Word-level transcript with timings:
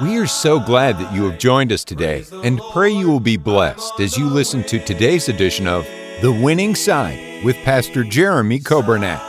We 0.00 0.16
are 0.18 0.28
so 0.28 0.60
glad 0.60 0.96
that 1.00 1.12
you 1.12 1.28
have 1.28 1.40
joined 1.40 1.72
us 1.72 1.82
today 1.82 2.24
and 2.44 2.60
pray 2.72 2.90
you 2.92 3.08
will 3.08 3.18
be 3.18 3.36
blessed 3.36 3.98
as 3.98 4.16
you 4.16 4.26
listen 4.26 4.62
to 4.64 4.78
today's 4.78 5.28
edition 5.28 5.66
of 5.66 5.84
The 6.22 6.30
Winning 6.30 6.76
Side 6.76 7.44
with 7.44 7.56
Pastor 7.64 8.04
Jeremy 8.04 8.60
Coburnett. 8.60 9.20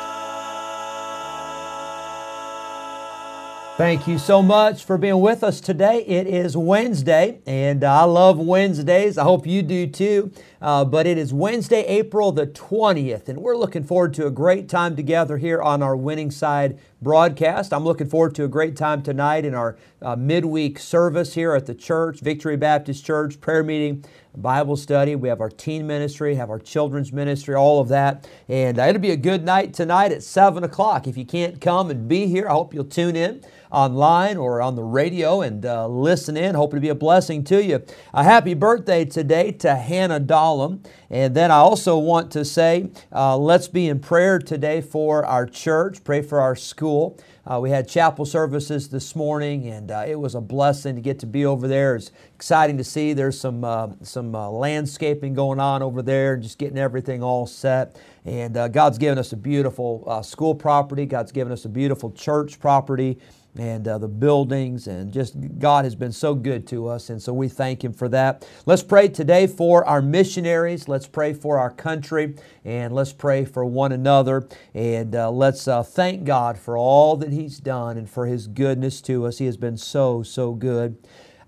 Thank 3.80 4.08
you 4.08 4.20
so 4.20 4.44
much 4.44 4.84
for 4.84 5.00
being 5.00 5.22
with 5.22 5.42
us 5.42 5.60
today. 5.60 6.04
It 6.06 6.28
is 6.28 6.56
Wednesday, 6.56 7.40
and 7.48 7.84
I 7.84 8.04
love 8.04 8.38
Wednesdays. 8.38 9.18
I 9.18 9.24
hope 9.24 9.48
you 9.48 9.64
do 9.64 9.88
too. 9.88 10.32
Uh, 10.62 10.84
but 10.86 11.08
it 11.08 11.18
is 11.18 11.34
Wednesday, 11.34 11.84
April 11.86 12.34
the 12.34 12.46
20th, 12.46 13.30
and 13.30 13.40
we're 13.40 13.56
looking 13.56 13.86
forward 13.86 14.14
to 14.16 14.28
a 14.28 14.32
great 14.32 14.68
time 14.68 14.98
together 14.98 15.38
here 15.38 15.62
on 15.62 15.82
our 15.82 15.96
Winning 15.96 16.30
Side 16.30 16.78
broadcast. 17.02 17.74
I'm 17.74 17.84
looking 17.84 18.08
forward 18.08 18.36
to 18.36 18.44
a 18.44 18.48
great 18.48 18.76
time 18.76 19.02
tonight 19.02 19.46
in 19.46 19.54
our 19.54 19.78
uh, 20.02 20.16
midweek 20.16 20.80
service 20.80 21.34
here 21.34 21.54
at 21.54 21.66
the 21.66 21.76
church, 21.76 22.20
Victory 22.20 22.58
Baptist 22.58 23.06
Church, 23.06 23.40
prayer 23.40 23.64
meeting. 23.64 24.04
Bible 24.42 24.78
study. 24.78 25.16
We 25.16 25.30
have 25.30 25.42
our 25.42 25.50
teen 25.50 25.86
ministry, 25.86 26.36
have 26.36 26.50
our 26.50 26.60
children's 26.60 27.12
ministry, 27.12 27.56
all 27.56 27.82
of 27.82 27.90
that. 27.90 28.28
And 28.48 28.80
uh, 28.80 28.84
it'll 28.84 29.02
be 29.02 29.12
a 29.12 29.18
good 29.18 29.44
night 29.44 29.74
tonight 29.74 30.12
at 30.12 30.24
7 30.24 30.64
o'clock. 30.64 31.08
If 31.08 31.18
you 31.18 31.26
can't 31.26 31.60
come 31.60 31.90
and 31.90 32.08
be 32.08 32.28
here, 32.28 32.48
I 32.48 32.54
hope 32.54 32.74
you'll 32.74 32.86
tune 32.86 33.16
in 33.16 33.44
online 33.72 34.38
or 34.38 34.62
on 34.62 34.76
the 34.76 34.84
radio 34.84 35.42
and 35.42 35.64
uh, 35.66 35.88
listen 35.88 36.36
in. 36.36 36.56
Hope 36.56 36.72
to 36.72 36.80
be 36.80 36.90
a 36.90 36.96
blessing 36.96 37.44
to 37.46 37.64
you. 37.64 37.84
A 38.14 38.24
happy 38.24 38.54
birthday 38.54 39.06
today 39.06 39.52
to 39.54 39.76
Hannah 39.76 40.20
Dahlem. 40.20 40.86
And 41.10 41.36
then 41.36 41.52
I 41.52 41.58
also 41.58 41.98
want 41.98 42.32
to 42.32 42.46
say, 42.46 42.90
uh, 43.12 43.38
let's 43.38 43.68
be 43.68 43.88
in 43.90 44.00
prayer 44.00 44.40
today 44.40 44.82
for 44.82 45.26
our 45.26 45.46
church, 45.46 46.04
pray 46.04 46.22
for 46.22 46.40
our 46.40 46.56
school. 46.56 46.89
Uh, 46.90 47.60
we 47.62 47.70
had 47.70 47.88
chapel 47.88 48.26
services 48.26 48.90
this 48.90 49.16
morning, 49.16 49.68
and 49.68 49.92
uh, 49.92 50.04
it 50.08 50.20
was 50.20 50.36
a 50.36 50.42
blessing 50.42 50.96
to 50.96 51.02
get 51.02 51.20
to 51.20 51.26
be 51.26 51.46
over 51.46 51.68
there. 51.68 51.96
It's 51.96 52.12
exciting 52.34 52.78
to 52.78 52.84
see. 52.84 53.14
There's 53.14 53.40
some 53.40 53.64
uh, 53.64 53.90
some 54.02 54.34
uh, 54.36 54.50
landscaping 54.50 55.34
going 55.34 55.60
on 55.60 55.84
over 55.84 56.02
there, 56.02 56.36
just 56.36 56.58
getting 56.58 56.78
everything 56.78 57.22
all 57.22 57.46
set. 57.46 57.96
And 58.26 58.58
uh, 58.58 58.68
God's 58.68 58.98
given 58.98 59.18
us 59.18 59.32
a 59.34 59.38
beautiful 59.38 60.04
uh, 60.08 60.22
school 60.22 60.56
property. 60.56 61.06
God's 61.06 61.32
given 61.32 61.54
us 61.54 61.66
a 61.66 61.70
beautiful 61.70 62.12
church 62.12 62.60
property 62.60 63.20
and 63.58 63.88
uh, 63.88 63.98
the 63.98 64.08
buildings, 64.08 64.88
and 64.88 65.12
just 65.12 65.36
God 65.60 65.84
has 65.86 65.96
been 65.96 66.12
so 66.12 66.36
good 66.36 66.68
to 66.68 66.88
us, 66.88 67.10
and 67.10 67.22
so 67.22 67.34
we 67.34 67.48
thank 67.48 67.84
Him 67.84 67.94
for 67.94 68.08
that. 68.10 68.48
Let's 68.66 68.84
pray 68.84 69.08
today 69.08 69.48
for 69.48 69.84
our 69.86 70.02
missionaries. 70.02 70.88
Let's 70.88 71.08
pray 71.08 71.34
for 71.34 71.58
our 71.58 71.72
country, 71.72 72.36
and 72.64 72.94
let's 72.94 73.14
pray 73.14 73.46
for 73.46 73.66
one 73.66 73.92
another, 73.92 74.48
and 74.74 75.16
uh, 75.16 75.32
let's 75.32 75.68
uh, 75.68 75.84
thank 75.84 76.24
God 76.24 76.58
for 76.58 76.78
all 76.78 77.16
that 77.18 77.32
He's 77.32 77.60
done 77.60 77.98
and 77.98 78.10
for 78.10 78.28
His 78.28 78.48
goodness 78.48 79.02
to 79.02 79.26
us. 79.26 79.40
He 79.40 79.46
has 79.46 79.58
been 79.58 79.78
so, 79.78 80.24
so 80.24 80.54
good. 80.54 80.98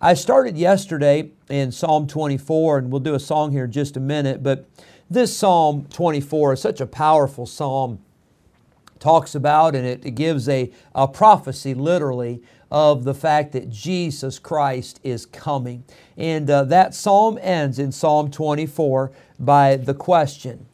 I 0.02 0.15
started 0.15 0.58
yesterday 0.58 1.31
in 1.47 1.71
Psalm 1.71 2.08
24, 2.08 2.80
and 2.80 2.91
we'll 2.91 3.02
do 3.02 3.13
a 3.13 3.19
song 3.19 3.52
here 3.52 3.65
in 3.65 3.71
just 3.71 3.95
a 3.95 3.99
minute, 3.99 4.41
but 4.41 4.67
this 5.11 5.36
Psalm 5.36 5.86
24 5.91 6.53
is 6.53 6.61
such 6.61 6.81
a 6.81 6.88
powerful 6.88 7.45
psalm 7.45 7.99
talks 9.02 9.35
about 9.35 9.75
and 9.75 9.85
it, 9.85 10.16
gives 10.16 10.47
a, 10.47 10.71
a 10.95 11.07
prophecy 11.07 11.73
literally 11.73 12.41
of 12.71 13.03
the 13.03 13.14
fact 13.14 13.52
that 13.52 13.70
Jesus 13.70 14.39
Christ 14.39 15.02
is 15.03 15.26
coming. 15.26 15.83
And 16.15 16.49
uh, 16.49 16.64
that 16.65 16.95
psalm 16.95 17.37
ends 17.42 17.80
in 17.80 17.92
Psalm 17.92 18.31
24 18.31 19.11
by 19.39 19.76
the 19.76 19.93
question 19.93 20.67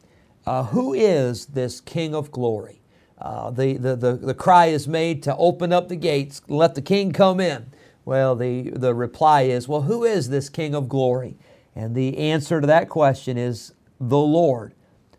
uh, 0.46 0.64
Who 0.64 0.94
is 0.94 1.46
this 1.46 1.80
King 1.80 2.14
of 2.14 2.30
glory? 2.30 2.80
Uh, 3.18 3.50
the, 3.50 3.76
the, 3.76 3.96
the, 3.96 4.12
the 4.12 4.34
cry 4.34 4.66
is 4.66 4.86
made 4.86 5.24
to 5.24 5.34
open 5.36 5.72
up 5.72 5.88
the 5.88 5.96
gates, 5.96 6.40
let 6.46 6.76
the 6.76 6.82
King 6.82 7.10
come 7.10 7.40
in. 7.40 7.72
Well, 8.04 8.36
the, 8.36 8.70
the 8.70 8.94
reply 8.94 9.42
is, 9.42 9.66
Well, 9.66 9.82
who 9.82 10.04
is 10.04 10.28
this 10.28 10.48
King 10.48 10.74
of 10.74 10.88
glory? 10.88 11.36
And 11.74 11.94
the 11.94 12.18
answer 12.18 12.60
to 12.60 12.66
that 12.66 12.88
question 12.88 13.36
is 13.36 13.72
the 14.00 14.18
Lord, 14.18 14.74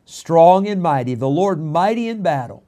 strong 0.05 0.67
and 0.67 0.81
mighty, 0.81 1.15
the 1.15 1.29
Lord 1.29 1.61
mighty 1.61 2.07
in 2.07 2.21
battle. 2.21 2.63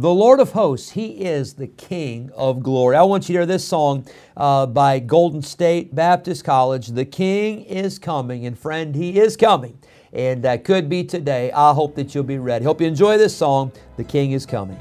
The 0.00 0.14
Lord 0.14 0.40
of 0.40 0.52
hosts, 0.52 0.92
He 0.92 1.08
is 1.08 1.52
the 1.52 1.66
King 1.66 2.30
of 2.34 2.62
glory. 2.62 2.96
I 2.96 3.02
want 3.02 3.24
you 3.24 3.34
to 3.34 3.40
hear 3.40 3.44
this 3.44 3.68
song 3.68 4.06
uh, 4.34 4.64
by 4.64 4.98
Golden 4.98 5.42
State 5.42 5.94
Baptist 5.94 6.42
College. 6.42 6.86
The 6.86 7.04
King 7.04 7.64
is 7.64 7.98
coming, 7.98 8.46
and 8.46 8.58
friend, 8.58 8.94
He 8.94 9.20
is 9.20 9.36
coming. 9.36 9.78
And 10.14 10.42
that 10.42 10.64
could 10.64 10.88
be 10.88 11.04
today. 11.04 11.52
I 11.52 11.74
hope 11.74 11.96
that 11.96 12.14
you'll 12.14 12.24
be 12.24 12.38
ready. 12.38 12.64
Hope 12.64 12.80
you 12.80 12.86
enjoy 12.86 13.18
this 13.18 13.36
song, 13.36 13.72
The 13.98 14.04
King 14.04 14.32
is 14.32 14.46
Coming. 14.46 14.78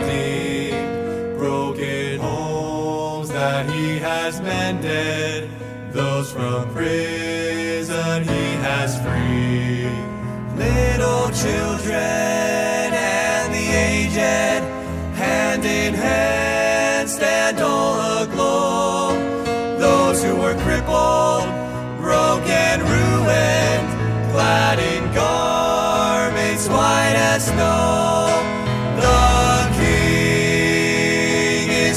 Redeemed. 0.00 1.38
Broken 1.38 2.20
homes 2.20 3.28
that 3.30 3.68
he 3.70 3.98
has 3.98 4.40
mended, 4.40 5.48
those 5.92 6.32
from 6.32 6.70
prison 6.72 8.24
he 8.24 8.46
has 8.66 8.96
freed. 9.02 9.92
Little 10.56 11.30
children 11.30 12.92
and 12.92 13.54
the 13.54 13.66
aged, 13.88 14.64
hand 15.16 15.64
in 15.64 15.94
hand, 15.94 17.08
stand 17.08 17.60
all 17.60 18.22
aglow. 18.22 19.14
Those 19.78 20.22
who 20.24 20.34
were 20.36 20.56
crippled, 20.64 21.46
broken, 22.00 22.80
ruined, 22.80 23.88
clad 24.32 24.78
in 24.80 25.14
garments 25.14 26.68
white 26.68 27.14
as 27.16 27.46
snow. 27.46 28.07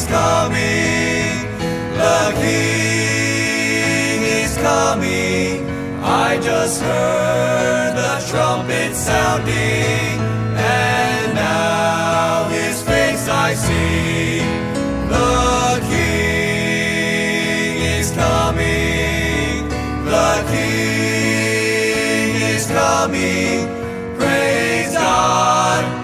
Is 0.02 0.08
coming. 0.08 1.46
The 1.98 2.34
King 2.42 4.22
is 4.24 4.58
coming. 4.58 5.70
I 6.04 6.40
just 6.42 6.82
heard 6.82 7.96
the 7.96 8.26
trumpet 8.30 8.96
sounding, 8.96 10.20
and 10.58 11.36
now 11.36 12.50
His 12.50 12.82
face 12.82 13.28
I 13.30 13.54
see. 13.54 14.40
The 15.10 15.80
King 15.92 17.82
is 18.00 18.12
coming. 18.12 19.70
The 20.06 20.44
King 20.52 22.36
is 22.56 22.66
coming. 22.68 23.68
Praise 24.18 24.94
God. 24.94 26.01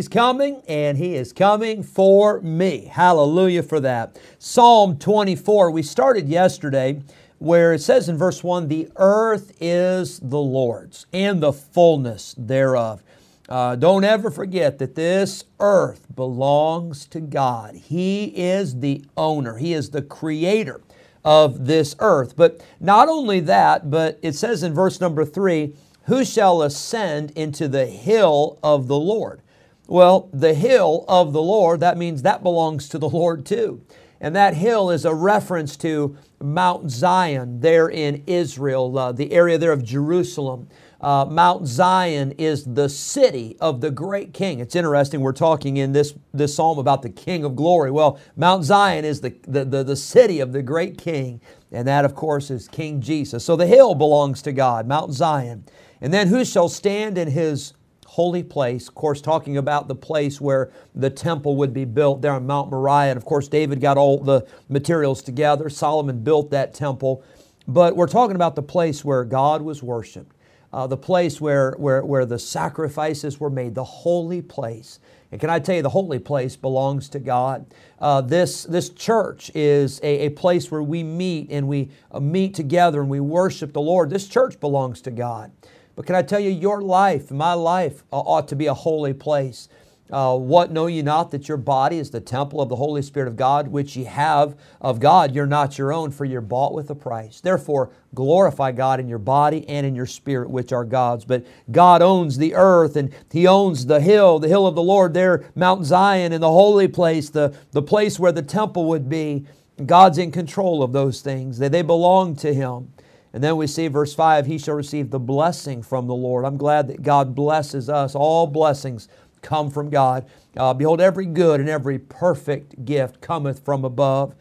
He's 0.00 0.08
coming, 0.08 0.62
and 0.66 0.96
he 0.96 1.14
is 1.14 1.30
coming 1.30 1.82
for 1.82 2.40
me. 2.40 2.86
Hallelujah 2.90 3.62
for 3.62 3.80
that. 3.80 4.18
Psalm 4.38 4.96
24, 4.96 5.70
we 5.70 5.82
started 5.82 6.26
yesterday 6.26 7.02
where 7.36 7.74
it 7.74 7.82
says 7.82 8.08
in 8.08 8.16
verse 8.16 8.42
1 8.42 8.68
the 8.68 8.88
earth 8.96 9.52
is 9.60 10.18
the 10.20 10.38
Lord's 10.38 11.04
and 11.12 11.42
the 11.42 11.52
fullness 11.52 12.34
thereof. 12.38 13.02
Uh, 13.46 13.76
don't 13.76 14.04
ever 14.04 14.30
forget 14.30 14.78
that 14.78 14.94
this 14.94 15.44
earth 15.58 16.06
belongs 16.16 17.04
to 17.08 17.20
God. 17.20 17.74
He 17.74 18.24
is 18.34 18.80
the 18.80 19.04
owner, 19.18 19.58
He 19.58 19.74
is 19.74 19.90
the 19.90 20.00
creator 20.00 20.80
of 21.26 21.66
this 21.66 21.94
earth. 21.98 22.36
But 22.36 22.64
not 22.80 23.10
only 23.10 23.40
that, 23.40 23.90
but 23.90 24.18
it 24.22 24.34
says 24.34 24.62
in 24.62 24.72
verse 24.72 24.98
number 24.98 25.26
3 25.26 25.74
who 26.04 26.24
shall 26.24 26.62
ascend 26.62 27.32
into 27.32 27.68
the 27.68 27.84
hill 27.84 28.58
of 28.62 28.88
the 28.88 28.98
Lord? 28.98 29.42
Well, 29.90 30.30
the 30.32 30.54
hill 30.54 31.04
of 31.08 31.32
the 31.32 31.42
Lord, 31.42 31.80
that 31.80 31.98
means 31.98 32.22
that 32.22 32.44
belongs 32.44 32.88
to 32.90 32.98
the 32.98 33.08
Lord 33.08 33.44
too. 33.44 33.84
And 34.20 34.36
that 34.36 34.54
hill 34.54 34.88
is 34.88 35.04
a 35.04 35.12
reference 35.12 35.76
to 35.78 36.16
Mount 36.40 36.92
Zion 36.92 37.58
there 37.58 37.88
in 37.88 38.22
Israel, 38.28 38.96
uh, 38.96 39.10
the 39.10 39.32
area 39.32 39.58
there 39.58 39.72
of 39.72 39.82
Jerusalem. 39.82 40.68
Uh, 41.00 41.26
Mount 41.28 41.66
Zion 41.66 42.30
is 42.38 42.64
the 42.64 42.88
city 42.88 43.56
of 43.60 43.80
the 43.80 43.90
great 43.90 44.32
king. 44.32 44.60
It's 44.60 44.76
interesting, 44.76 45.22
we're 45.22 45.32
talking 45.32 45.76
in 45.76 45.90
this, 45.90 46.14
this 46.32 46.54
psalm 46.54 46.78
about 46.78 47.02
the 47.02 47.10
king 47.10 47.42
of 47.42 47.56
glory. 47.56 47.90
Well, 47.90 48.20
Mount 48.36 48.62
Zion 48.62 49.04
is 49.04 49.20
the, 49.20 49.34
the, 49.48 49.64
the, 49.64 49.82
the 49.82 49.96
city 49.96 50.38
of 50.38 50.52
the 50.52 50.62
great 50.62 50.98
king, 50.98 51.40
and 51.72 51.88
that, 51.88 52.04
of 52.04 52.14
course, 52.14 52.48
is 52.52 52.68
King 52.68 53.00
Jesus. 53.00 53.44
So 53.44 53.56
the 53.56 53.66
hill 53.66 53.96
belongs 53.96 54.40
to 54.42 54.52
God, 54.52 54.86
Mount 54.86 55.14
Zion. 55.14 55.64
And 56.00 56.14
then 56.14 56.28
who 56.28 56.44
shall 56.44 56.68
stand 56.68 57.18
in 57.18 57.28
his 57.28 57.72
holy 58.10 58.42
place, 58.42 58.88
of 58.88 58.94
course, 58.96 59.20
talking 59.20 59.56
about 59.56 59.86
the 59.86 59.94
place 59.94 60.40
where 60.40 60.72
the 60.96 61.08
temple 61.08 61.54
would 61.54 61.72
be 61.72 61.84
built 61.84 62.20
there 62.20 62.32
on 62.32 62.44
Mount 62.44 62.68
Moriah. 62.68 63.12
And 63.12 63.16
of 63.16 63.24
course, 63.24 63.46
David 63.46 63.80
got 63.80 63.96
all 63.96 64.18
the 64.18 64.44
materials 64.68 65.22
together. 65.22 65.70
Solomon 65.70 66.24
built 66.24 66.50
that 66.50 66.74
temple. 66.74 67.22
But 67.68 67.94
we're 67.94 68.08
talking 68.08 68.34
about 68.34 68.56
the 68.56 68.64
place 68.64 69.04
where 69.04 69.22
God 69.22 69.62
was 69.62 69.80
worshiped, 69.80 70.34
uh, 70.72 70.88
the 70.88 70.96
place 70.96 71.40
where, 71.40 71.76
where, 71.78 72.04
where 72.04 72.26
the 72.26 72.40
sacrifices 72.40 73.38
were 73.38 73.48
made, 73.48 73.76
the 73.76 73.84
holy 73.84 74.42
place. 74.42 74.98
And 75.30 75.40
can 75.40 75.48
I 75.48 75.60
tell 75.60 75.76
you, 75.76 75.82
the 75.82 75.90
holy 75.90 76.18
place 76.18 76.56
belongs 76.56 77.08
to 77.10 77.20
God. 77.20 77.64
Uh, 78.00 78.22
this, 78.22 78.64
this 78.64 78.88
church 78.88 79.52
is 79.54 80.00
a, 80.02 80.26
a 80.26 80.30
place 80.30 80.68
where 80.68 80.82
we 80.82 81.04
meet 81.04 81.46
and 81.52 81.68
we 81.68 81.90
uh, 82.10 82.18
meet 82.18 82.54
together 82.54 83.00
and 83.00 83.08
we 83.08 83.20
worship 83.20 83.72
the 83.72 83.80
Lord. 83.80 84.10
This 84.10 84.26
church 84.26 84.58
belongs 84.58 85.00
to 85.02 85.12
God. 85.12 85.52
But 86.00 86.06
can 86.06 86.16
I 86.16 86.22
tell 86.22 86.40
you, 86.40 86.48
your 86.48 86.80
life, 86.80 87.30
my 87.30 87.52
life, 87.52 88.04
uh, 88.10 88.20
ought 88.20 88.48
to 88.48 88.56
be 88.56 88.68
a 88.68 88.72
holy 88.72 89.12
place. 89.12 89.68
Uh, 90.10 90.34
what 90.34 90.72
know 90.72 90.86
ye 90.86 91.02
not 91.02 91.30
that 91.30 91.46
your 91.46 91.58
body 91.58 91.98
is 91.98 92.10
the 92.10 92.22
temple 92.22 92.62
of 92.62 92.70
the 92.70 92.76
Holy 92.76 93.02
Spirit 93.02 93.28
of 93.28 93.36
God, 93.36 93.68
which 93.68 93.96
ye 93.96 94.04
have 94.04 94.58
of 94.80 94.98
God? 94.98 95.34
You're 95.34 95.44
not 95.44 95.76
your 95.76 95.92
own, 95.92 96.10
for 96.10 96.24
you're 96.24 96.40
bought 96.40 96.72
with 96.72 96.88
a 96.88 96.94
price. 96.94 97.42
Therefore, 97.42 97.90
glorify 98.14 98.72
God 98.72 98.98
in 98.98 99.08
your 99.08 99.18
body 99.18 99.68
and 99.68 99.84
in 99.84 99.94
your 99.94 100.06
spirit, 100.06 100.48
which 100.48 100.72
are 100.72 100.86
God's. 100.86 101.26
But 101.26 101.44
God 101.70 102.00
owns 102.00 102.38
the 102.38 102.54
earth 102.54 102.96
and 102.96 103.12
He 103.30 103.46
owns 103.46 103.84
the 103.84 104.00
hill, 104.00 104.38
the 104.38 104.48
hill 104.48 104.66
of 104.66 104.76
the 104.76 104.82
Lord, 104.82 105.12
there, 105.12 105.50
Mount 105.54 105.84
Zion, 105.84 106.32
in 106.32 106.40
the 106.40 106.48
holy 106.48 106.88
place, 106.88 107.28
the, 107.28 107.54
the 107.72 107.82
place 107.82 108.18
where 108.18 108.32
the 108.32 108.40
temple 108.40 108.86
would 108.86 109.10
be. 109.10 109.44
God's 109.84 110.16
in 110.16 110.30
control 110.30 110.82
of 110.82 110.92
those 110.92 111.20
things, 111.20 111.58
they, 111.58 111.68
they 111.68 111.82
belong 111.82 112.36
to 112.36 112.54
Him. 112.54 112.90
And 113.32 113.42
then 113.42 113.56
we 113.56 113.66
see 113.66 113.88
verse 113.88 114.14
5 114.14 114.46
He 114.46 114.58
shall 114.58 114.74
receive 114.74 115.10
the 115.10 115.20
blessing 115.20 115.82
from 115.82 116.06
the 116.06 116.14
Lord. 116.14 116.44
I'm 116.44 116.56
glad 116.56 116.88
that 116.88 117.02
God 117.02 117.34
blesses 117.34 117.88
us. 117.88 118.14
All 118.14 118.46
blessings 118.46 119.08
come 119.42 119.70
from 119.70 119.90
God. 119.90 120.26
Uh, 120.56 120.74
Behold, 120.74 121.00
every 121.00 121.26
good 121.26 121.60
and 121.60 121.68
every 121.68 121.98
perfect 121.98 122.84
gift 122.84 123.20
cometh 123.20 123.64
from 123.64 123.84
above. 123.84 124.34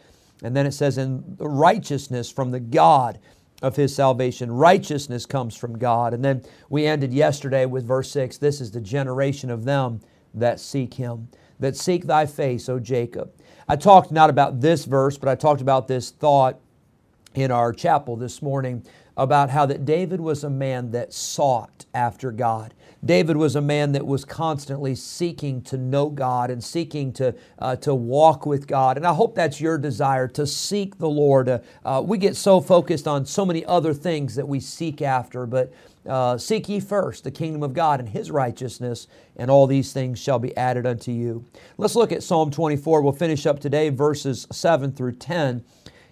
And 0.43 0.55
then 0.55 0.65
it 0.65 0.73
says, 0.73 0.97
In 0.97 1.37
righteousness 1.39 2.31
from 2.31 2.51
the 2.51 2.59
God 2.59 3.19
of 3.61 3.75
his 3.75 3.93
salvation. 3.93 4.51
Righteousness 4.51 5.25
comes 5.25 5.55
from 5.55 5.77
God. 5.77 6.13
And 6.13 6.23
then 6.23 6.43
we 6.69 6.85
ended 6.85 7.13
yesterday 7.13 7.65
with 7.65 7.85
verse 7.85 8.09
6 8.11 8.37
This 8.37 8.61
is 8.61 8.71
the 8.71 8.81
generation 8.81 9.49
of 9.49 9.65
them 9.65 10.01
that 10.33 10.59
seek 10.59 10.93
him, 10.93 11.27
that 11.59 11.75
seek 11.75 12.05
thy 12.05 12.25
face, 12.25 12.69
O 12.69 12.79
Jacob. 12.79 13.31
I 13.67 13.75
talked 13.75 14.11
not 14.11 14.29
about 14.29 14.61
this 14.61 14.85
verse, 14.85 15.17
but 15.17 15.29
I 15.29 15.35
talked 15.35 15.61
about 15.61 15.87
this 15.87 16.11
thought 16.11 16.59
in 17.35 17.51
our 17.51 17.73
chapel 17.73 18.15
this 18.15 18.41
morning 18.41 18.83
about 19.15 19.49
how 19.49 19.65
that 19.65 19.85
David 19.85 20.21
was 20.21 20.43
a 20.43 20.49
man 20.49 20.91
that 20.91 21.13
sought 21.13 21.85
after 21.93 22.31
God. 22.31 22.73
David 23.03 23.37
was 23.37 23.55
a 23.55 23.61
man 23.61 23.93
that 23.93 24.05
was 24.05 24.25
constantly 24.25 24.95
seeking 24.95 25.61
to 25.63 25.77
know 25.77 26.09
God 26.09 26.49
and 26.49 26.63
seeking 26.63 27.13
to, 27.13 27.33
uh, 27.59 27.75
to 27.77 27.95
walk 27.95 28.45
with 28.45 28.67
God. 28.67 28.97
And 28.97 29.05
I 29.05 29.13
hope 29.13 29.35
that's 29.35 29.61
your 29.61 29.77
desire 29.77 30.27
to 30.29 30.45
seek 30.45 30.97
the 30.97 31.09
Lord. 31.09 31.47
Uh, 31.47 31.59
uh, 31.85 32.01
we 32.05 32.17
get 32.17 32.35
so 32.35 32.59
focused 32.59 33.07
on 33.07 33.25
so 33.25 33.45
many 33.45 33.65
other 33.65 33.93
things 33.93 34.35
that 34.35 34.47
we 34.47 34.59
seek 34.59 35.01
after, 35.01 35.45
but 35.45 35.71
uh, 36.07 36.37
seek 36.37 36.67
ye 36.67 36.79
first 36.79 37.23
the 37.23 37.31
kingdom 37.31 37.61
of 37.63 37.73
God 37.73 37.99
and 37.99 38.09
his 38.09 38.31
righteousness, 38.31 39.07
and 39.37 39.51
all 39.51 39.67
these 39.67 39.93
things 39.93 40.19
shall 40.19 40.39
be 40.39 40.55
added 40.57 40.85
unto 40.85 41.11
you. 41.11 41.45
Let's 41.77 41.95
look 41.95 42.11
at 42.11 42.23
Psalm 42.23 42.51
24. 42.51 43.01
We'll 43.01 43.13
finish 43.13 43.45
up 43.45 43.59
today, 43.59 43.89
verses 43.89 44.47
7 44.51 44.91
through 44.91 45.13
10. 45.13 45.63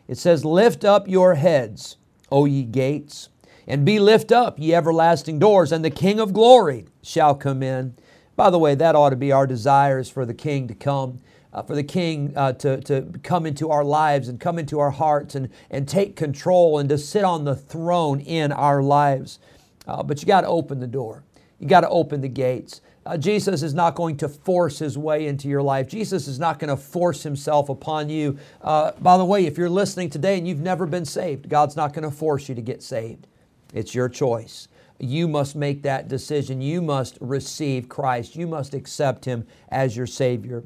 It 0.08 0.18
says, 0.18 0.46
Lift 0.46 0.86
up 0.86 1.08
your 1.08 1.36
heads, 1.36 1.98
O 2.32 2.46
ye 2.46 2.64
gates, 2.64 3.30
and 3.68 3.86
be 3.86 4.00
lift 4.00 4.32
up, 4.32 4.58
ye 4.58 4.74
everlasting 4.74 5.40
doors, 5.40 5.72
and 5.72 5.84
the 5.84 5.90
King 5.90 6.20
of 6.20 6.34
glory 6.34 6.86
shall 7.02 7.36
come 7.36 7.62
in. 7.62 7.96
By 8.36 8.50
the 8.50 8.60
way, 8.60 8.76
that 8.76 8.96
ought 8.96 9.10
to 9.10 9.16
be 9.16 9.32
our 9.32 9.48
desires 9.48 10.10
for 10.10 10.26
the 10.26 10.34
King 10.34 10.68
to 10.68 10.76
come. 10.76 11.20
Uh, 11.54 11.64
for 11.64 11.76
the 11.76 11.84
King 11.84 12.34
uh, 12.36 12.54
to, 12.54 12.80
to 12.82 13.04
come 13.24 13.46
into 13.46 13.72
our 13.72 13.84
lives 13.84 14.28
and 14.28 14.40
come 14.40 14.60
into 14.60 14.80
our 14.80 14.92
hearts 14.92 15.34
and, 15.34 15.50
and 15.72 15.88
take 15.88 16.16
control 16.16 16.78
and 16.78 16.90
to 16.90 16.98
sit 16.98 17.24
on 17.24 17.46
the 17.46 17.56
throne 17.56 18.20
in 18.20 18.52
our 18.52 18.84
lives. 18.84 19.40
Uh, 19.88 20.04
but 20.04 20.22
you 20.22 20.28
got 20.28 20.42
to 20.42 20.48
open 20.48 20.80
the 20.80 20.88
door. 20.88 21.24
You 21.58 21.68
got 21.68 21.82
to 21.82 21.90
open 21.90 22.22
the 22.22 22.28
gates. 22.28 22.82
Uh, 23.08 23.16
Jesus 23.16 23.64
is 23.64 23.74
not 23.74 23.96
going 23.96 24.18
to 24.18 24.28
force 24.28 24.80
his 24.80 24.98
way 24.98 25.28
into 25.28 25.48
your 25.48 25.62
life. 25.62 25.88
Jesus 25.88 26.28
is 26.28 26.40
not 26.40 26.60
going 26.60 26.70
to 26.70 26.76
force 26.76 27.24
himself 27.24 27.70
upon 27.70 28.10
you. 28.10 28.38
Uh, 28.62 28.92
by 29.00 29.18
the 29.18 29.24
way, 29.24 29.46
if 29.46 29.58
you're 29.58 29.70
listening 29.70 30.10
today 30.10 30.38
and 30.38 30.46
you've 30.46 30.60
never 30.60 30.86
been 30.86 31.06
saved, 31.06 31.48
God's 31.48 31.78
not 31.78 31.94
going 31.94 32.04
to 32.04 32.14
force 32.14 32.50
you 32.50 32.56
to 32.56 32.62
get 32.62 32.84
saved. 32.84 33.26
It's 33.74 33.96
your 33.96 34.10
choice. 34.10 34.68
You 35.00 35.30
must 35.30 35.56
make 35.56 35.84
that 35.84 36.10
decision. 36.10 36.62
You 36.62 36.82
must 36.82 37.18
receive 37.22 37.88
Christ. 37.88 38.36
You 38.36 38.46
must 38.46 38.74
accept 38.74 39.24
him 39.24 39.48
as 39.70 39.96
your 39.96 40.08
Savior. 40.08 40.66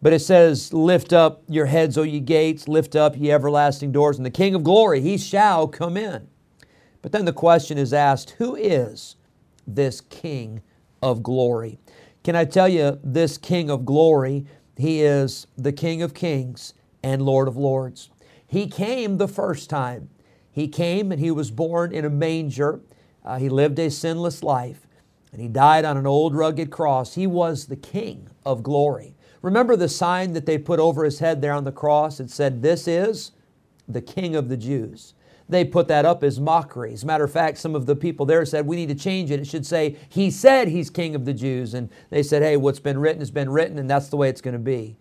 But 0.00 0.12
it 0.12 0.20
says, 0.20 0.72
Lift 0.72 1.12
up 1.12 1.42
your 1.48 1.66
heads, 1.66 1.98
O 1.98 2.04
ye 2.04 2.20
gates, 2.20 2.68
lift 2.68 2.94
up 2.94 3.16
ye 3.16 3.32
everlasting 3.32 3.90
doors, 3.90 4.16
and 4.16 4.24
the 4.24 4.30
King 4.30 4.54
of 4.54 4.62
glory, 4.62 5.00
he 5.00 5.18
shall 5.18 5.66
come 5.66 5.96
in. 5.96 6.28
But 7.02 7.10
then 7.10 7.24
the 7.24 7.32
question 7.32 7.78
is 7.78 7.92
asked, 7.92 8.30
Who 8.38 8.54
is 8.54 9.16
this 9.66 10.00
King 10.00 10.62
of 11.02 11.22
glory? 11.22 11.78
Can 12.22 12.36
I 12.36 12.44
tell 12.44 12.68
you, 12.68 12.98
this 13.02 13.38
King 13.38 13.70
of 13.70 13.84
glory, 13.84 14.46
he 14.76 15.02
is 15.02 15.46
the 15.56 15.72
King 15.72 16.02
of 16.02 16.14
kings 16.14 16.74
and 17.02 17.22
Lord 17.22 17.48
of 17.48 17.56
lords. 17.56 18.10
He 18.46 18.66
came 18.66 19.16
the 19.16 19.28
first 19.28 19.70
time. 19.70 20.10
He 20.50 20.68
came 20.68 21.12
and 21.12 21.20
he 21.20 21.30
was 21.30 21.50
born 21.50 21.92
in 21.92 22.04
a 22.04 22.10
manger. 22.10 22.80
Uh, 23.24 23.38
he 23.38 23.48
lived 23.48 23.78
a 23.78 23.90
sinless 23.90 24.42
life 24.42 24.86
and 25.32 25.40
he 25.40 25.48
died 25.48 25.84
on 25.84 25.96
an 25.96 26.06
old 26.06 26.34
rugged 26.34 26.70
cross. 26.70 27.14
He 27.14 27.26
was 27.26 27.66
the 27.66 27.76
King 27.76 28.28
of 28.44 28.62
glory. 28.62 29.14
Remember 29.42 29.76
the 29.76 29.88
sign 29.88 30.32
that 30.32 30.46
they 30.46 30.58
put 30.58 30.80
over 30.80 31.04
his 31.04 31.20
head 31.20 31.40
there 31.40 31.52
on 31.52 31.64
the 31.64 31.72
cross? 31.72 32.20
It 32.20 32.30
said, 32.30 32.62
This 32.62 32.88
is 32.88 33.32
the 33.88 34.02
King 34.02 34.34
of 34.34 34.48
the 34.48 34.56
Jews. 34.56 35.14
They 35.50 35.64
put 35.64 35.88
that 35.88 36.04
up 36.04 36.22
as 36.22 36.38
mockery. 36.38 36.92
As 36.92 37.02
a 37.02 37.06
matter 37.06 37.24
of 37.24 37.32
fact, 37.32 37.58
some 37.58 37.74
of 37.74 37.86
the 37.86 37.96
people 37.96 38.26
there 38.26 38.44
said, 38.44 38.66
We 38.66 38.76
need 38.76 38.88
to 38.88 38.94
change 38.94 39.30
it. 39.30 39.40
It 39.40 39.46
should 39.46 39.66
say, 39.66 39.96
He 40.08 40.30
said 40.30 40.68
He's 40.68 40.90
King 40.90 41.14
of 41.14 41.24
the 41.24 41.34
Jews. 41.34 41.74
And 41.74 41.90
they 42.10 42.22
said, 42.22 42.42
Hey, 42.42 42.56
what's 42.56 42.80
been 42.80 42.98
written 42.98 43.20
has 43.20 43.30
been 43.30 43.50
written, 43.50 43.78
and 43.78 43.90
that's 43.90 44.08
the 44.08 44.16
way 44.16 44.28
it's 44.28 44.40
going 44.40 44.54
to 44.54 44.58
be. 44.58 44.96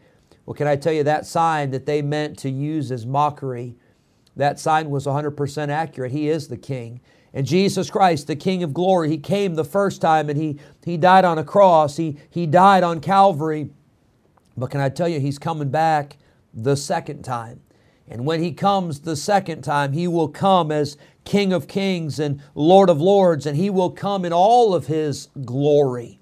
Well, 0.45 0.55
can 0.55 0.67
I 0.67 0.75
tell 0.75 0.93
you 0.93 1.03
that 1.03 1.25
sign 1.25 1.71
that 1.71 1.85
they 1.85 2.01
meant 2.01 2.37
to 2.39 2.49
use 2.49 2.91
as 2.91 3.05
mockery? 3.05 3.75
that 4.39 4.57
sign 4.57 4.89
was 4.89 5.05
100% 5.05 5.69
accurate. 5.69 6.11
He 6.11 6.29
is 6.29 6.47
the 6.47 6.57
King. 6.57 7.01
And 7.33 7.45
Jesus 7.45 7.91
Christ, 7.91 8.27
the 8.27 8.35
King 8.35 8.63
of 8.63 8.73
glory, 8.73 9.09
He 9.09 9.17
came 9.17 9.55
the 9.55 9.65
first 9.65 10.01
time 10.01 10.29
and 10.29 10.39
He, 10.39 10.59
he 10.83 10.97
died 10.97 11.25
on 11.25 11.37
a 11.37 11.43
cross. 11.43 11.97
He, 11.97 12.17
he 12.29 12.47
died 12.47 12.83
on 12.83 13.01
Calvary. 13.01 13.69
But 14.57 14.71
can 14.71 14.79
I 14.79 14.89
tell 14.89 15.07
you, 15.07 15.19
He's 15.19 15.37
coming 15.37 15.69
back 15.69 16.17
the 16.53 16.75
second 16.75 17.23
time. 17.23 17.59
And 18.09 18.25
when 18.25 18.41
He 18.41 18.51
comes 18.51 19.01
the 19.01 19.15
second 19.15 19.61
time, 19.61 19.93
He 19.93 20.07
will 20.07 20.27
come 20.27 20.71
as 20.71 20.97
King 21.25 21.53
of 21.53 21.67
kings 21.67 22.19
and 22.19 22.41
Lord 22.55 22.89
of 22.89 22.99
lords, 22.99 23.45
and 23.45 23.55
He 23.55 23.69
will 23.69 23.91
come 23.91 24.25
in 24.25 24.33
all 24.33 24.73
of 24.73 24.87
His 24.87 25.29
glory. 25.45 26.19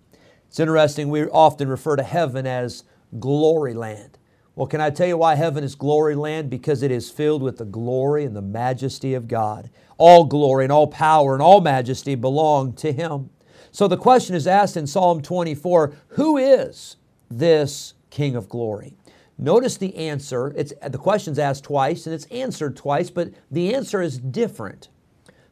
It's 0.47 0.59
interesting, 0.59 1.09
we 1.09 1.23
often 1.25 1.69
refer 1.69 1.95
to 1.95 2.03
heaven 2.03 2.45
as 2.45 2.83
glory 3.19 3.73
land. 3.73 4.17
Well, 4.55 4.67
can 4.67 4.81
I 4.81 4.89
tell 4.89 5.07
you 5.07 5.17
why 5.17 5.35
heaven 5.35 5.63
is 5.63 5.75
glory 5.75 6.15
land? 6.15 6.49
Because 6.49 6.81
it 6.81 6.89
is 6.89 7.11
filled 7.11 7.43
with 7.43 7.57
the 7.57 7.65
glory 7.65 8.25
and 8.25 8.35
the 8.35 8.41
majesty 8.41 9.13
of 9.13 9.27
God. 9.27 9.69
All 9.97 10.25
glory 10.25 10.65
and 10.65 10.71
all 10.71 10.87
power 10.87 11.33
and 11.33 11.43
all 11.43 11.61
majesty 11.61 12.15
belong 12.15 12.73
to 12.73 12.91
Him. 12.91 13.29
So 13.71 13.87
the 13.87 13.97
question 13.97 14.35
is 14.35 14.47
asked 14.47 14.75
in 14.75 14.87
Psalm 14.87 15.21
24 15.21 15.93
Who 16.09 16.37
is 16.37 16.95
this 17.29 17.93
King 18.09 18.35
of 18.35 18.49
glory? 18.49 18.95
Notice 19.37 19.77
the 19.77 19.95
answer. 19.95 20.53
It's, 20.55 20.73
the 20.87 20.97
question's 20.97 21.37
asked 21.37 21.63
twice 21.63 22.05
and 22.05 22.15
it's 22.15 22.25
answered 22.25 22.75
twice, 22.75 23.09
but 23.09 23.31
the 23.51 23.73
answer 23.75 24.01
is 24.01 24.17
different. 24.17 24.89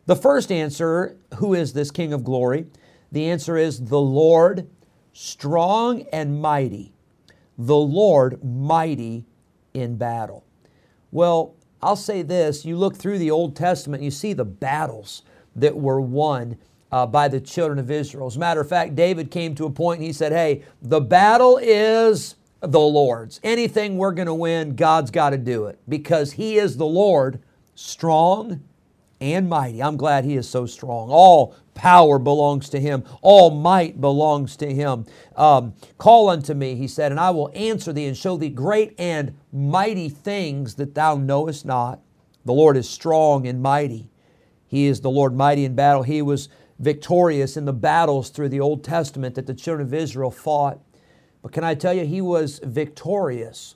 The 0.05 0.15
first 0.15 0.51
answer, 0.51 1.17
Who 1.35 1.53
is 1.53 1.73
this 1.73 1.91
King 1.91 2.13
of 2.13 2.23
glory? 2.23 2.65
The 3.11 3.29
answer 3.29 3.57
is 3.57 3.85
the 3.85 3.99
Lord, 3.99 4.69
strong 5.13 6.01
and 6.11 6.41
mighty. 6.41 6.93
The 7.57 7.75
Lord, 7.75 8.43
mighty 8.43 9.25
in 9.73 9.97
battle. 9.97 10.45
Well, 11.11 11.55
I'll 11.81 11.95
say 11.95 12.23
this 12.23 12.65
you 12.65 12.77
look 12.77 12.95
through 12.95 13.19
the 13.19 13.31
Old 13.31 13.55
Testament, 13.55 14.03
you 14.03 14.11
see 14.11 14.33
the 14.33 14.45
battles 14.45 15.21
that 15.55 15.77
were 15.77 16.01
won 16.01 16.57
uh, 16.91 17.05
by 17.05 17.27
the 17.27 17.39
children 17.39 17.79
of 17.79 17.91
Israel. 17.91 18.27
As 18.27 18.35
a 18.35 18.39
matter 18.39 18.61
of 18.61 18.69
fact, 18.69 18.95
David 18.95 19.31
came 19.31 19.55
to 19.55 19.65
a 19.65 19.69
point 19.69 19.99
and 19.99 20.07
he 20.07 20.13
said, 20.13 20.31
Hey, 20.31 20.63
the 20.81 21.01
battle 21.01 21.57
is 21.61 22.35
the 22.61 22.79
Lord's. 22.79 23.39
Anything 23.43 23.97
we're 23.97 24.11
going 24.11 24.27
to 24.27 24.33
win, 24.33 24.75
God's 24.75 25.11
got 25.11 25.31
to 25.31 25.37
do 25.37 25.65
it 25.65 25.79
because 25.87 26.33
He 26.33 26.57
is 26.57 26.77
the 26.77 26.85
Lord, 26.85 27.41
strong 27.75 28.63
and 29.21 29.49
mighty. 29.49 29.81
I'm 29.81 29.97
glad 29.97 30.25
He 30.25 30.35
is 30.35 30.47
so 30.47 30.65
strong. 30.65 31.09
All 31.09 31.55
power 31.73 32.19
belongs 32.19 32.69
to 32.69 32.79
Him, 32.79 33.03
all 33.21 33.51
might 33.51 33.99
belongs 33.99 34.55
to 34.57 34.73
Him. 34.73 35.05
Um, 35.35 35.73
Call 35.97 36.29
unto 36.29 36.53
me, 36.53 36.75
He 36.75 36.87
said, 36.87 37.11
and 37.11 37.19
I 37.19 37.31
will 37.31 37.51
answer 37.53 37.93
thee 37.93 38.05
and 38.05 38.17
show 38.17 38.37
thee 38.37 38.49
great 38.49 38.93
and 38.99 39.37
mighty 39.51 40.09
things 40.09 40.75
that 40.75 40.95
thou 40.95 41.15
knowest 41.15 41.65
not. 41.65 41.99
The 42.45 42.53
Lord 42.53 42.77
is 42.77 42.89
strong 42.89 43.47
and 43.47 43.61
mighty. 43.61 44.09
He 44.67 44.85
is 44.85 45.01
the 45.01 45.09
Lord 45.09 45.35
mighty 45.35 45.65
in 45.65 45.75
battle. 45.75 46.03
He 46.03 46.21
was 46.21 46.49
victorious 46.79 47.57
in 47.57 47.65
the 47.65 47.73
battles 47.73 48.29
through 48.29 48.49
the 48.49 48.59
Old 48.59 48.83
Testament 48.83 49.35
that 49.35 49.47
the 49.47 49.53
children 49.53 49.87
of 49.87 49.93
Israel 49.93 50.31
fought. 50.31 50.79
But 51.45 51.51
can 51.51 51.63
I 51.63 51.75
tell 51.75 51.93
you, 51.93 52.07
he 52.07 52.21
was 52.21 52.59
victorious 52.63 53.75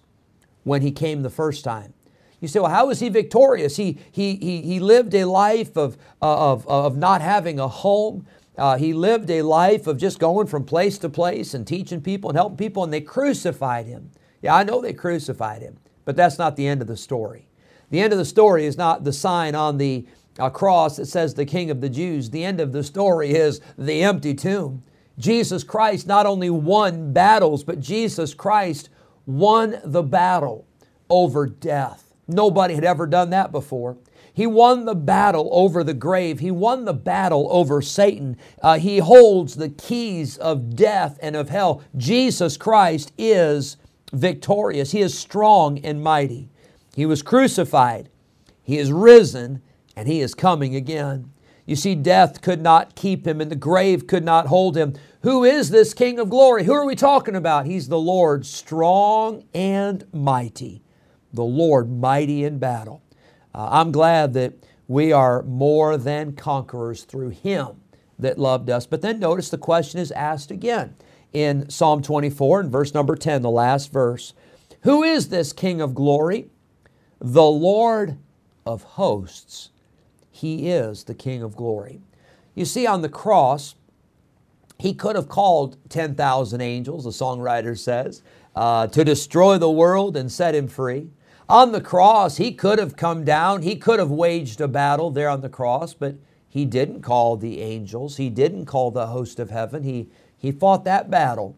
when 0.63 0.81
he 0.81 0.89
came 0.89 1.21
the 1.21 1.29
first 1.29 1.63
time. 1.63 1.93
You 2.39 2.47
say, 2.47 2.59
well, 2.59 2.71
how 2.71 2.87
was 2.87 2.99
he 2.99 3.09
victorious? 3.09 3.75
He, 3.75 3.99
he, 4.11 4.37
he, 4.37 4.63
he 4.63 4.79
lived 4.79 5.13
a 5.13 5.25
life 5.25 5.77
of, 5.77 5.95
uh, 6.19 6.51
of, 6.51 6.67
of 6.67 6.97
not 6.97 7.21
having 7.21 7.59
a 7.59 7.67
home. 7.67 8.25
Uh, 8.57 8.75
he 8.79 8.91
lived 8.91 9.29
a 9.29 9.43
life 9.43 9.85
of 9.85 9.99
just 9.99 10.17
going 10.17 10.47
from 10.47 10.63
place 10.63 10.97
to 10.97 11.09
place 11.09 11.53
and 11.53 11.67
teaching 11.67 12.01
people 12.01 12.31
and 12.31 12.37
helping 12.37 12.57
people, 12.57 12.83
and 12.83 12.91
they 12.91 13.01
crucified 13.01 13.85
him. 13.85 14.09
Yeah, 14.41 14.55
I 14.55 14.63
know 14.63 14.81
they 14.81 14.91
crucified 14.93 15.61
him, 15.61 15.77
but 16.05 16.15
that's 16.15 16.39
not 16.39 16.55
the 16.55 16.65
end 16.65 16.81
of 16.81 16.87
the 16.87 16.97
story. 16.97 17.49
The 17.91 18.01
end 18.01 18.13
of 18.13 18.17
the 18.17 18.25
story 18.25 18.65
is 18.65 18.77
not 18.77 19.03
the 19.03 19.13
sign 19.13 19.53
on 19.53 19.77
the 19.77 20.07
uh, 20.39 20.49
cross 20.49 20.97
that 20.97 21.05
says 21.05 21.35
the 21.35 21.45
King 21.45 21.69
of 21.69 21.81
the 21.81 21.89
Jews. 21.89 22.31
The 22.31 22.45
end 22.45 22.59
of 22.59 22.71
the 22.71 22.83
story 22.83 23.29
is 23.35 23.61
the 23.77 24.01
empty 24.01 24.33
tomb. 24.33 24.81
Jesus 25.19 25.63
Christ 25.63 26.07
not 26.07 26.25
only 26.25 26.49
won 26.49 27.13
battles, 27.13 27.63
but 27.63 27.79
Jesus 27.79 28.33
Christ 28.33 28.89
won 29.25 29.79
the 29.83 30.01
battle 30.01 30.65
over 31.09 31.45
death. 31.45 32.15
Nobody 32.27 32.75
had 32.75 32.83
ever 32.83 33.05
done 33.05 33.29
that 33.31 33.51
before. 33.51 33.97
He 34.33 34.47
won 34.47 34.85
the 34.85 34.95
battle 34.95 35.49
over 35.51 35.83
the 35.83 35.93
grave. 35.93 36.39
He 36.39 36.51
won 36.51 36.85
the 36.85 36.93
battle 36.93 37.47
over 37.51 37.81
Satan. 37.81 38.37
Uh, 38.61 38.79
he 38.79 38.99
holds 38.99 39.55
the 39.55 39.69
keys 39.69 40.37
of 40.37 40.75
death 40.75 41.19
and 41.21 41.35
of 41.35 41.49
hell. 41.49 41.83
Jesus 41.97 42.55
Christ 42.55 43.11
is 43.17 43.75
victorious. 44.13 44.91
He 44.91 45.01
is 45.01 45.17
strong 45.17 45.79
and 45.79 46.01
mighty. 46.01 46.47
He 46.95 47.05
was 47.05 47.21
crucified. 47.21 48.09
He 48.63 48.77
is 48.77 48.91
risen 48.93 49.61
and 49.95 50.07
he 50.07 50.21
is 50.21 50.33
coming 50.33 50.75
again. 50.75 51.31
You 51.69 51.75
see, 51.75 51.93
death 51.93 52.41
could 52.41 52.63
not 52.63 52.95
keep 52.95 53.27
him 53.27 53.39
and 53.39 53.51
the 53.51 53.55
grave 53.55 54.07
could 54.07 54.25
not 54.25 54.47
hold 54.47 54.75
him. 54.75 54.95
Who 55.21 55.43
is 55.43 55.69
this 55.69 55.93
King 55.93 56.17
of 56.17 56.27
glory? 56.27 56.63
Who 56.63 56.73
are 56.73 56.83
we 56.83 56.95
talking 56.95 57.35
about? 57.35 57.67
He's 57.67 57.89
the 57.89 57.99
Lord, 57.99 58.43
strong 58.43 59.43
and 59.53 60.03
mighty, 60.11 60.81
the 61.31 61.43
Lord, 61.43 61.91
mighty 61.91 62.43
in 62.43 62.57
battle. 62.57 63.03
Uh, 63.53 63.69
I'm 63.69 63.91
glad 63.91 64.33
that 64.33 64.53
we 64.87 65.11
are 65.11 65.43
more 65.43 65.95
than 65.95 66.33
conquerors 66.33 67.03
through 67.03 67.29
Him 67.29 67.81
that 68.17 68.39
loved 68.39 68.71
us. 68.71 68.87
But 68.87 69.03
then 69.03 69.19
notice 69.19 69.49
the 69.49 69.59
question 69.59 69.99
is 69.99 70.11
asked 70.13 70.49
again 70.49 70.95
in 71.33 71.69
Psalm 71.69 72.01
24 72.01 72.61
and 72.61 72.71
verse 72.71 72.95
number 72.95 73.15
10, 73.15 73.43
the 73.43 73.51
last 73.51 73.91
verse. 73.91 74.33
Who 74.81 75.03
is 75.03 75.29
this 75.29 75.53
King 75.53 75.81
of 75.81 75.93
glory? 75.93 76.49
The 77.19 77.43
Lord 77.43 78.17
of 78.65 78.81
hosts. 78.81 79.69
He 80.39 80.69
is 80.69 81.03
the 81.03 81.13
King 81.13 81.43
of 81.43 81.57
glory. 81.57 81.99
You 82.55 82.63
see, 82.63 82.87
on 82.87 83.01
the 83.01 83.09
cross, 83.09 83.75
he 84.77 84.93
could 84.93 85.17
have 85.17 85.27
called 85.27 85.75
10,000 85.89 86.61
angels, 86.61 87.03
the 87.03 87.09
songwriter 87.09 87.77
says, 87.77 88.21
uh, 88.55 88.87
to 88.87 89.03
destroy 89.03 89.57
the 89.57 89.69
world 89.69 90.15
and 90.15 90.31
set 90.31 90.55
him 90.55 90.69
free. 90.69 91.09
On 91.49 91.73
the 91.73 91.81
cross, 91.81 92.37
he 92.37 92.53
could 92.53 92.79
have 92.79 92.95
come 92.95 93.25
down, 93.25 93.63
he 93.63 93.75
could 93.75 93.99
have 93.99 94.11
waged 94.11 94.61
a 94.61 94.69
battle 94.69 95.11
there 95.11 95.27
on 95.27 95.41
the 95.41 95.49
cross, 95.49 95.93
but 95.93 96.15
he 96.47 96.63
didn't 96.63 97.01
call 97.01 97.35
the 97.35 97.59
angels, 97.59 98.15
he 98.15 98.29
didn't 98.29 98.65
call 98.65 98.91
the 98.91 99.07
host 99.07 99.39
of 99.39 99.49
heaven. 99.49 99.83
He, 99.83 100.07
he 100.37 100.53
fought 100.53 100.85
that 100.85 101.11
battle 101.11 101.57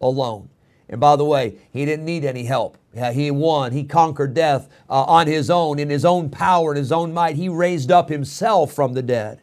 alone. 0.00 0.48
And 0.88 1.00
by 1.00 1.16
the 1.16 1.24
way, 1.24 1.58
he 1.70 1.84
didn't 1.84 2.04
need 2.04 2.24
any 2.24 2.44
help. 2.44 2.76
He 3.12 3.30
won. 3.30 3.72
He 3.72 3.84
conquered 3.84 4.34
death 4.34 4.68
uh, 4.90 5.04
on 5.04 5.26
his 5.26 5.48
own, 5.48 5.78
in 5.78 5.88
his 5.88 6.04
own 6.04 6.28
power 6.28 6.72
and 6.72 6.78
his 6.78 6.92
own 6.92 7.14
might. 7.14 7.36
He 7.36 7.48
raised 7.48 7.90
up 7.90 8.08
himself 8.08 8.72
from 8.72 8.92
the 8.92 9.02
dead. 9.02 9.40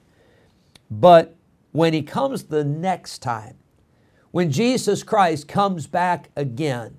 But 0.91 1.36
when 1.72 1.93
he 1.93 2.03
comes 2.03 2.43
the 2.43 2.63
next 2.63 3.19
time, 3.19 3.55
when 4.31 4.51
Jesus 4.51 5.01
Christ 5.01 5.48
comes 5.48 5.88
back 5.88 6.29
again, 6.36 6.98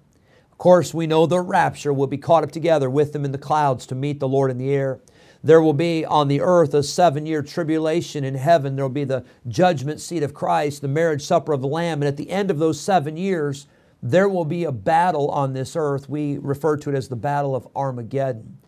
of 0.51 0.59
course, 0.59 0.93
we 0.93 1.07
know 1.07 1.27
the 1.27 1.41
rapture 1.41 1.93
will 1.93 2.09
be 2.09 2.19
caught 2.19 2.43
up 2.43 2.51
together 2.53 2.91
with 2.91 3.13
them 3.13 3.25
in 3.25 3.33
the 3.33 3.39
clouds 3.39 3.87
to 3.87 3.95
meet 3.95 4.21
the 4.21 4.29
Lord 4.29 4.51
in 4.51 4.59
the 4.59 4.71
air. 4.71 5.01
There 5.43 5.63
will 5.63 5.73
be 5.73 6.05
on 6.05 6.29
the 6.29 6.41
earth 6.41 6.75
a 6.75 6.83
seven 6.83 7.25
year 7.25 7.43
tribulation. 7.43 8.25
In 8.25 8.35
heaven, 8.35 8.77
there 8.77 8.85
will 8.85 8.91
be 8.91 9.05
the 9.05 9.25
judgment 9.49 10.01
seat 10.01 10.23
of 10.23 10.35
Christ, 10.35 10.83
the 10.83 10.89
marriage 10.89 11.23
supper 11.23 11.53
of 11.53 11.63
the 11.63 11.69
Lamb. 11.69 12.03
And 12.03 12.09
at 12.09 12.17
the 12.17 12.31
end 12.31 12.51
of 12.51 12.59
those 12.59 12.79
seven 12.79 13.17
years, 13.17 13.67
there 14.03 14.29
will 14.29 14.45
be 14.45 14.65
a 14.65 14.73
battle 14.73 15.31
on 15.31 15.53
this 15.53 15.77
earth. 15.77 16.09
We 16.09 16.39
refer 16.39 16.77
to 16.79 16.91
it 16.91 16.97
as 16.97 17.09
the 17.09 17.17
Battle 17.17 17.55
of 17.55 17.69
Armageddon. 17.77 18.59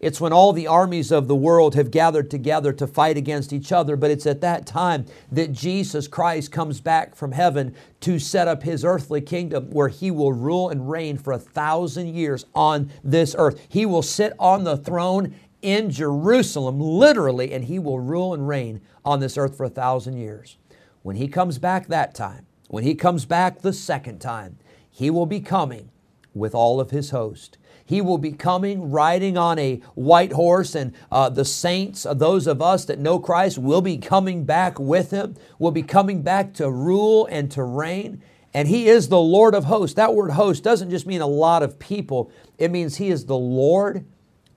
It's 0.00 0.18
when 0.18 0.32
all 0.32 0.54
the 0.54 0.66
armies 0.66 1.12
of 1.12 1.28
the 1.28 1.36
world 1.36 1.74
have 1.74 1.90
gathered 1.90 2.30
together 2.30 2.72
to 2.72 2.86
fight 2.86 3.18
against 3.18 3.52
each 3.52 3.70
other, 3.70 3.96
but 3.96 4.10
it's 4.10 4.24
at 4.24 4.40
that 4.40 4.64
time 4.64 5.04
that 5.30 5.52
Jesus 5.52 6.08
Christ 6.08 6.50
comes 6.50 6.80
back 6.80 7.14
from 7.14 7.32
heaven 7.32 7.74
to 8.00 8.18
set 8.18 8.48
up 8.48 8.62
his 8.62 8.82
earthly 8.82 9.20
kingdom 9.20 9.70
where 9.70 9.88
he 9.88 10.10
will 10.10 10.32
rule 10.32 10.70
and 10.70 10.90
reign 10.90 11.18
for 11.18 11.34
a 11.34 11.38
thousand 11.38 12.14
years 12.14 12.46
on 12.54 12.90
this 13.04 13.34
earth. 13.36 13.60
He 13.68 13.84
will 13.84 14.00
sit 14.00 14.32
on 14.38 14.64
the 14.64 14.78
throne 14.78 15.34
in 15.60 15.90
Jerusalem, 15.90 16.80
literally, 16.80 17.52
and 17.52 17.64
he 17.64 17.78
will 17.78 18.00
rule 18.00 18.32
and 18.32 18.48
reign 18.48 18.80
on 19.04 19.20
this 19.20 19.36
earth 19.36 19.54
for 19.54 19.64
a 19.64 19.70
thousand 19.70 20.16
years. 20.16 20.56
When 21.02 21.16
he 21.16 21.28
comes 21.28 21.58
back 21.58 21.88
that 21.88 22.14
time, 22.14 22.46
when 22.68 22.84
he 22.84 22.94
comes 22.94 23.26
back 23.26 23.60
the 23.60 23.74
second 23.74 24.20
time, 24.20 24.56
he 25.00 25.08
will 25.08 25.24
be 25.24 25.40
coming 25.40 25.88
with 26.34 26.54
all 26.54 26.78
of 26.78 26.90
his 26.90 27.08
host. 27.08 27.56
He 27.86 28.02
will 28.02 28.18
be 28.18 28.32
coming 28.32 28.90
riding 28.90 29.38
on 29.38 29.58
a 29.58 29.76
white 29.94 30.32
horse, 30.32 30.74
and 30.74 30.92
uh, 31.10 31.30
the 31.30 31.46
saints, 31.46 32.04
uh, 32.04 32.12
those 32.12 32.46
of 32.46 32.60
us 32.60 32.84
that 32.84 32.98
know 32.98 33.18
Christ, 33.18 33.56
will 33.56 33.80
be 33.80 33.96
coming 33.96 34.44
back 34.44 34.78
with 34.78 35.10
him, 35.10 35.36
will 35.58 35.70
be 35.70 35.82
coming 35.82 36.20
back 36.20 36.52
to 36.56 36.70
rule 36.70 37.26
and 37.30 37.50
to 37.52 37.62
reign. 37.64 38.22
And 38.52 38.68
he 38.68 38.88
is 38.88 39.08
the 39.08 39.18
Lord 39.18 39.54
of 39.54 39.64
hosts. 39.64 39.94
That 39.94 40.14
word 40.14 40.32
host 40.32 40.62
doesn't 40.62 40.90
just 40.90 41.06
mean 41.06 41.22
a 41.22 41.26
lot 41.26 41.62
of 41.62 41.78
people, 41.78 42.30
it 42.58 42.70
means 42.70 42.98
he 42.98 43.08
is 43.08 43.24
the 43.24 43.38
Lord 43.38 44.04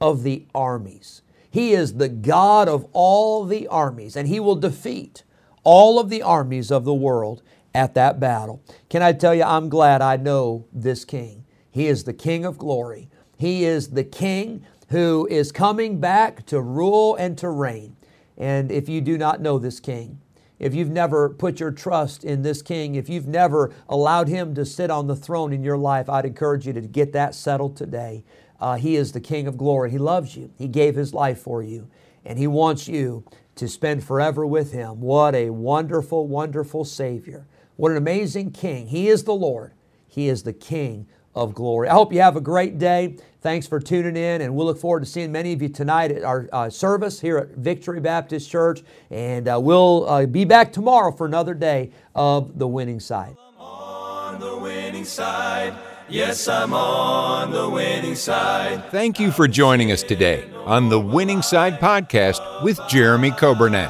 of 0.01 0.23
the 0.23 0.45
armies. 0.53 1.21
He 1.49 1.71
is 1.71 1.93
the 1.93 2.09
God 2.09 2.67
of 2.67 2.85
all 2.91 3.45
the 3.45 3.65
armies, 3.67 4.17
and 4.17 4.27
he 4.27 4.41
will 4.41 4.57
defeat 4.57 5.23
all 5.63 5.99
of 5.99 6.09
the 6.09 6.21
armies 6.21 6.69
of 6.69 6.83
the 6.83 6.93
world 6.93 7.41
at 7.73 7.93
that 7.95 8.19
battle. 8.19 8.61
Can 8.89 9.01
I 9.01 9.13
tell 9.13 9.33
you, 9.33 9.43
I'm 9.43 9.69
glad 9.69 10.01
I 10.01 10.17
know 10.17 10.65
this 10.71 11.05
King. 11.05 11.45
He 11.71 11.87
is 11.87 12.03
the 12.03 12.13
King 12.13 12.45
of 12.45 12.57
glory. 12.57 13.09
He 13.37 13.65
is 13.65 13.89
the 13.89 14.03
King 14.03 14.65
who 14.89 15.27
is 15.31 15.51
coming 15.51 15.99
back 15.99 16.45
to 16.45 16.61
rule 16.61 17.15
and 17.15 17.37
to 17.39 17.49
reign. 17.49 17.95
And 18.37 18.71
if 18.71 18.87
you 18.89 19.01
do 19.01 19.17
not 19.17 19.41
know 19.41 19.57
this 19.57 19.79
king, 19.79 20.19
if 20.59 20.75
you've 20.75 20.89
never 20.89 21.29
put 21.29 21.59
your 21.59 21.71
trust 21.71 22.23
in 22.23 22.43
this 22.43 22.61
king, 22.61 22.95
if 22.95 23.09
you've 23.09 23.27
never 23.27 23.73
allowed 23.89 24.27
him 24.27 24.53
to 24.55 24.65
sit 24.65 24.91
on 24.91 25.07
the 25.07 25.15
throne 25.15 25.51
in 25.51 25.63
your 25.63 25.77
life, 25.77 26.09
I'd 26.09 26.25
encourage 26.25 26.67
you 26.67 26.73
to 26.73 26.81
get 26.81 27.11
that 27.13 27.35
settled 27.35 27.75
today. 27.75 28.23
Uh, 28.59 28.75
he 28.75 28.95
is 28.95 29.11
the 29.11 29.19
King 29.19 29.47
of 29.47 29.57
glory. 29.57 29.91
He 29.91 29.97
loves 29.97 30.37
you. 30.37 30.51
He 30.57 30.67
gave 30.67 30.95
His 30.95 31.13
life 31.13 31.39
for 31.39 31.61
you, 31.61 31.89
and 32.23 32.39
He 32.39 32.47
wants 32.47 32.87
you 32.87 33.25
to 33.55 33.67
spend 33.67 34.03
forever 34.03 34.45
with 34.45 34.71
Him. 34.71 35.01
What 35.01 35.35
a 35.35 35.49
wonderful, 35.49 36.27
wonderful 36.27 36.85
Savior. 36.85 37.45
What 37.75 37.91
an 37.91 37.97
amazing 37.97 38.51
King. 38.51 38.87
He 38.87 39.07
is 39.07 39.23
the 39.23 39.33
Lord. 39.33 39.73
He 40.07 40.29
is 40.29 40.43
the 40.43 40.53
King 40.53 41.07
of 41.35 41.53
glory. 41.53 41.89
I 41.89 41.93
hope 41.93 42.13
you 42.13 42.21
have 42.21 42.35
a 42.35 42.41
great 42.41 42.77
day. 42.77 43.17
Thanks 43.41 43.67
for 43.67 43.79
tuning 43.79 44.15
in, 44.15 44.41
and 44.41 44.55
we'll 44.55 44.67
look 44.67 44.77
forward 44.77 45.01
to 45.01 45.05
seeing 45.05 45.31
many 45.31 45.51
of 45.51 45.61
you 45.61 45.69
tonight 45.69 46.11
at 46.11 46.23
our 46.23 46.47
uh, 46.53 46.69
service 46.69 47.19
here 47.19 47.37
at 47.37 47.49
Victory 47.49 47.99
Baptist 47.99 48.49
Church. 48.49 48.83
And 49.09 49.47
uh, 49.47 49.59
we'll 49.61 50.07
uh, 50.07 50.25
be 50.25 50.45
back 50.45 50.71
tomorrow 50.71 51.11
for 51.11 51.25
another 51.25 51.53
day 51.53 51.91
of 52.15 52.57
the 52.57 52.67
winning 52.67 52.99
side. 52.99 53.35
On 53.57 54.39
the 54.39 54.57
winning 54.57 55.05
side. 55.05 55.73
Yes, 56.09 56.47
I'm 56.47 56.73
on 56.73 57.51
the 57.51 57.69
winning 57.69 58.15
side. 58.15 58.91
Thank 58.91 59.19
you 59.19 59.31
for 59.31 59.47
joining 59.47 59.91
us 59.91 60.03
today 60.03 60.49
on 60.65 60.89
the 60.89 60.99
Winning 60.99 61.41
Side 61.41 61.79
Podcast 61.79 62.63
with 62.63 62.79
Jeremy 62.87 63.31
Coburnett, 63.31 63.89